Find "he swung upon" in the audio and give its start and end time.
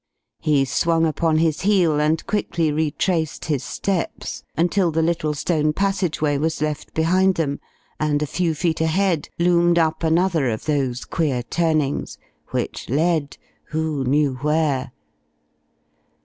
0.39-1.37